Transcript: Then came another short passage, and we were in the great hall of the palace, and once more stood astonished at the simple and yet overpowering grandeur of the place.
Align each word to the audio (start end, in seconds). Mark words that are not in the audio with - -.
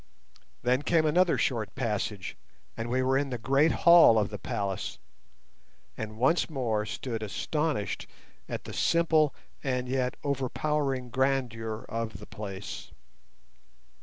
Then 0.63 0.81
came 0.81 1.05
another 1.05 1.37
short 1.37 1.75
passage, 1.75 2.35
and 2.75 2.89
we 2.89 3.03
were 3.03 3.19
in 3.19 3.29
the 3.29 3.37
great 3.37 3.71
hall 3.85 4.17
of 4.17 4.31
the 4.31 4.39
palace, 4.39 4.97
and 5.95 6.17
once 6.17 6.49
more 6.49 6.87
stood 6.87 7.21
astonished 7.21 8.07
at 8.49 8.63
the 8.63 8.73
simple 8.73 9.31
and 9.63 9.87
yet 9.87 10.17
overpowering 10.23 11.11
grandeur 11.11 11.85
of 11.87 12.17
the 12.17 12.25
place. 12.25 12.89